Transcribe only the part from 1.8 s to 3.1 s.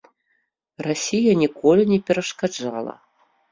не перашкаджала.